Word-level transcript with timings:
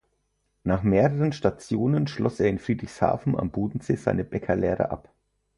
Nach 0.63 0.81
mehreren 0.81 1.31
Stationen 1.31 2.07
schloss 2.07 2.39
er 2.39 2.47
in 2.49 2.57
Friedrichshafen 2.57 3.37
am 3.37 3.51
Bodensee 3.51 3.97
seine 3.97 4.23
Bäcker-Lehre 4.23 4.89
ab. 4.89 5.13